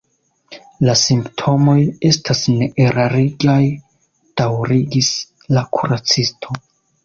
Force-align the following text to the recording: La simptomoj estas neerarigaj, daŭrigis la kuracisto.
La 0.87 0.95
simptomoj 1.01 1.75
estas 2.09 2.41
neerarigaj, 2.55 3.61
daŭrigis 4.43 5.15
la 5.57 5.69
kuracisto. 5.79 6.63